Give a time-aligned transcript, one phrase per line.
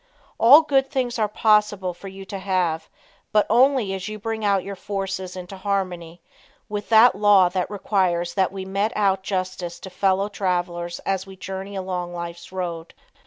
[0.39, 2.89] All good things are possible for you to have,
[3.31, 6.23] but only as you bring your forces into harmony
[6.67, 11.35] with that law that requires that we mete out justice to fellow travelers as we
[11.35, 12.95] journey along life's road.